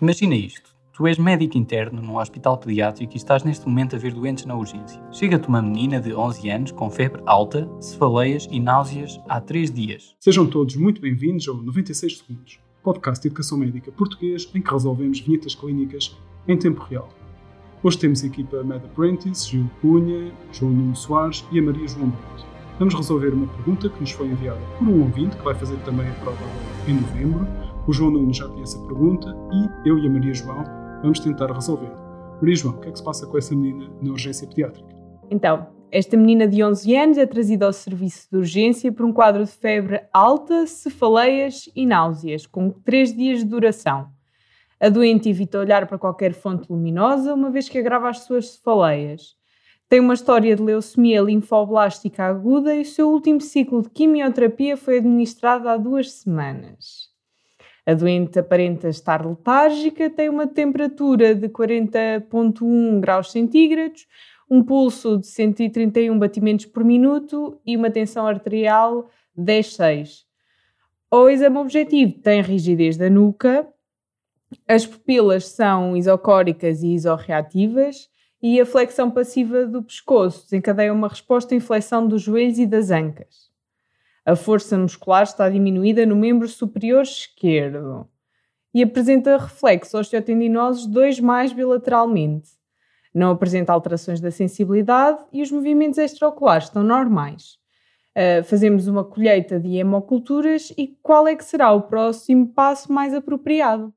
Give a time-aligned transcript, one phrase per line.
[0.00, 0.74] Imagina isto.
[0.94, 4.56] Tu és médico interno num hospital pediátrico e estás neste momento a ver doentes na
[4.56, 4.98] urgência.
[5.12, 10.16] Chega-te uma menina de 11 anos com febre alta, cefaleias e náuseas há 3 dias.
[10.18, 15.20] Sejam todos muito bem-vindos ao 96 Segundos, podcast de educação médica português em que resolvemos
[15.20, 16.16] vinhetas clínicas
[16.48, 17.10] em tempo real.
[17.82, 22.08] Hoje temos a equipa Med Apprentice, Gil Cunha, João Nuno Soares e a Maria João
[22.08, 22.46] Brito.
[22.78, 26.08] Vamos resolver uma pergunta que nos foi enviada por um ouvinte que vai fazer também
[26.08, 26.42] a prova
[26.88, 27.69] em novembro.
[27.88, 30.62] O João Nuno já tinha essa pergunta e eu e a Maria João
[31.02, 31.90] Vamos tentar resolver.
[32.40, 34.86] Maria João, o que é que se passa com essa menina na urgência pediátrica?
[35.30, 39.44] Então, esta menina de 11 anos é trazida ao serviço de urgência por um quadro
[39.44, 44.08] de febre alta, cefaleias e náuseas, com 3 dias de duração.
[44.78, 49.34] A doente evita olhar para qualquer fonte luminosa, uma vez que agrava as suas cefaleias.
[49.88, 54.98] Tem uma história de leucemia linfoblástica aguda e o seu último ciclo de quimioterapia foi
[54.98, 57.09] administrado há duas semanas.
[57.90, 64.06] A doente aparenta estar letárgica, tem uma temperatura de 40,1 graus centígrados,
[64.48, 70.20] um pulso de 131 batimentos por minuto e uma tensão arterial 10,6.
[71.10, 73.66] O exame objetivo tem rigidez da nuca,
[74.68, 78.08] as pupilas são isocóricas e isorreativas
[78.40, 82.92] e a flexão passiva do pescoço desencadeia uma resposta em flexão dos joelhos e das
[82.92, 83.49] ancas.
[84.30, 88.08] A força muscular está diminuída no membro superior esquerdo
[88.72, 92.50] e apresenta reflexos osteotendinosos dois mais bilateralmente.
[93.12, 97.58] Não apresenta alterações da sensibilidade e os movimentos extraoculares estão normais.
[98.16, 103.12] Uh, fazemos uma colheita de hemoculturas e qual é que será o próximo passo mais
[103.12, 103.92] apropriado?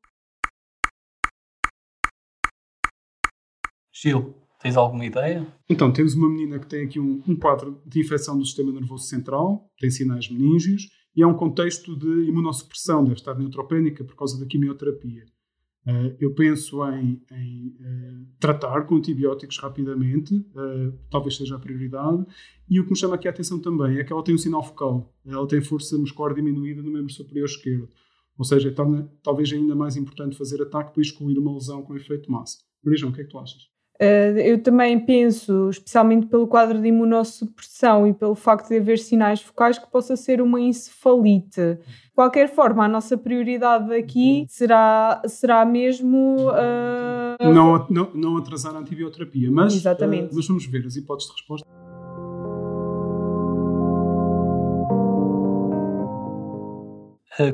[3.91, 5.45] Gil, Tens alguma ideia?
[5.69, 9.03] Então, temos uma menina que tem aqui um, um quadro de infecção do sistema nervoso
[9.03, 10.83] central, tem sinais meníngeos,
[11.13, 15.25] e é um contexto de imunossupressão, deve estar neutropénica por causa da quimioterapia.
[15.85, 22.25] Uh, eu penso em, em uh, tratar com antibióticos rapidamente, uh, talvez seja a prioridade.
[22.69, 24.63] E o que me chama aqui a atenção também é que ela tem um sinal
[24.63, 27.89] focal, ela tem força muscular diminuída no membro superior esquerdo.
[28.37, 28.73] Ou seja,
[29.21, 32.59] talvez ainda mais importante fazer ataque para excluir uma lesão com efeito massa.
[32.81, 33.72] Marijão, o que é que tu achas?
[34.03, 39.41] Uh, eu também penso, especialmente pelo quadro de imunossupressão e pelo facto de haver sinais
[39.41, 41.75] focais, que possa ser uma encefalite.
[41.75, 46.35] De qualquer forma, a nossa prioridade aqui será, será mesmo.
[46.49, 47.53] Uh...
[47.53, 50.33] Não, não, não atrasar a antibioterapia, mas, Exatamente.
[50.33, 51.67] Uh, mas vamos ver as hipóteses de resposta.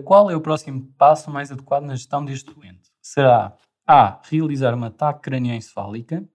[0.04, 2.90] Qual é o próximo passo mais adequado na gestão deste doente?
[3.02, 3.54] Será
[3.88, 4.20] A.
[4.30, 6.28] Realizar uma TAC crânioencefálica.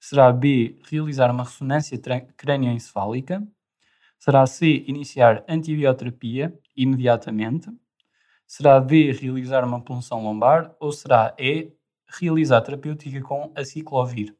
[0.00, 0.78] Será B.
[0.90, 2.00] Realizar uma ressonância
[2.34, 3.46] crânioencefálica.
[4.18, 4.82] Será C.
[4.88, 7.68] Iniciar antibioterapia imediatamente.
[8.46, 9.12] Será D.
[9.12, 10.74] Realizar uma punção lombar.
[10.80, 11.72] Ou será E.
[12.18, 14.34] Realizar terapêutica com aciclovir.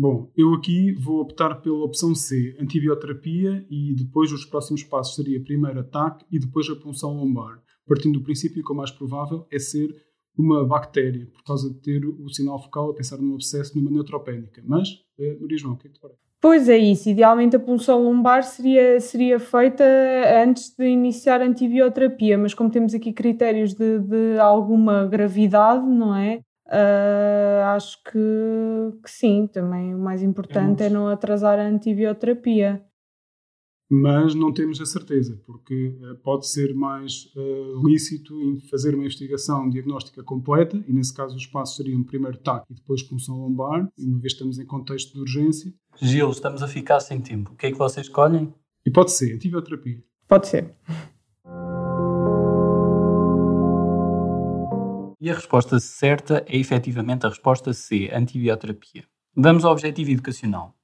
[0.00, 5.42] Bom, eu aqui vou optar pela opção C, antibioterapia, e depois os próximos passos seria
[5.42, 9.58] primeiro ataque e depois a punção lombar, partindo do princípio que o mais provável é
[9.58, 9.88] ser
[10.36, 14.62] uma bactéria, por causa de ter o sinal focal a pensar num abscesso numa neutropénica.
[14.64, 14.88] Mas,
[15.18, 16.20] eh, Maria João, o que é que te parece?
[16.40, 19.84] Pois é isso, idealmente a punção lombar seria, seria feita
[20.44, 26.14] antes de iniciar a antibioterapia, mas como temos aqui critérios de, de alguma gravidade, não
[26.14, 26.40] é?
[26.68, 28.18] Uh, acho que,
[29.02, 32.84] que, sim, também o mais importante é não atrasar a antibioterapia.
[33.90, 39.04] Mas não temos a certeza, porque uh, pode ser mais uh, lícito em fazer uma
[39.04, 43.90] investigação diagnóstica completa, e nesse caso os passos seriam primeiro TAC e depois punção lombar,
[43.96, 45.72] e uma vez estamos em contexto de urgência.
[46.00, 47.52] Gil, estamos a ficar sem tempo.
[47.52, 48.52] O que é que vocês escolhem?
[48.84, 50.02] E pode ser antibioterapia.
[50.28, 50.74] Pode ser.
[55.20, 59.04] E a resposta certa é efetivamente a resposta C, antibioterapia.
[59.34, 60.77] Vamos ao objetivo educacional.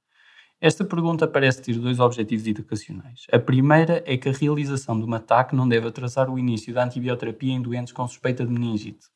[0.61, 3.25] Esta pergunta parece ter dois objetivos educacionais.
[3.31, 6.85] A primeira é que a realização de um ataque não deve atrasar o início da
[6.85, 9.07] antibioterapia em doentes com suspeita de meningite.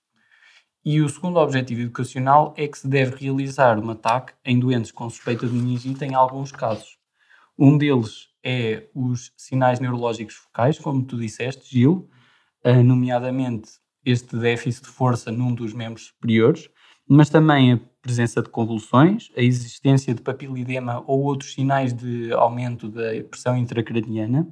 [0.83, 5.09] E o segundo objetivo educacional é que se deve realizar um ataque em doentes com
[5.09, 6.97] suspeita de meningite em alguns casos.
[7.57, 12.09] Um deles é os sinais neurológicos focais, como tu disseste, Gil,
[12.63, 13.71] eh, nomeadamente
[14.05, 16.69] este déficit de força num dos membros superiores,
[17.09, 22.87] mas também a presença de convulsões, a existência de papilidema ou outros sinais de aumento
[22.87, 24.47] da pressão intracraniana,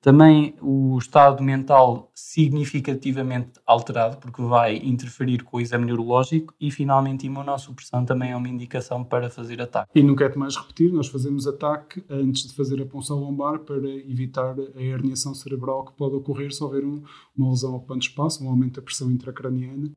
[0.00, 7.26] Também o estado mental significativamente alterado, porque vai interferir com o exame neurológico e, finalmente,
[7.26, 9.90] imunossupressão também é uma indicação para fazer ataque.
[9.98, 13.88] E não quero mais repetir, nós fazemos ataque antes de fazer a punção lombar para
[13.88, 17.02] evitar a herniação cerebral que pode ocorrer se houver um,
[17.36, 19.90] uma lesão ocupante espaço, um aumento da pressão intracraniana.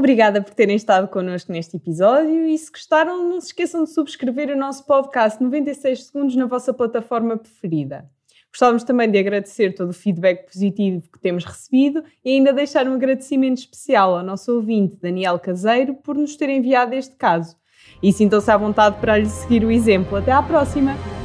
[0.00, 4.48] Obrigada por terem estado connosco neste episódio e se gostaram, não se esqueçam de subscrever
[4.48, 8.08] o nosso podcast 96 segundos na vossa plataforma preferida.
[8.50, 12.94] Gostávamos também de agradecer todo o feedback positivo que temos recebido e ainda deixar um
[12.94, 17.54] agradecimento especial ao nosso ouvinte Daniel Caseiro por nos ter enviado este caso.
[18.02, 20.16] E sintam-se à vontade para lhe seguir o exemplo.
[20.16, 21.19] Até à próxima!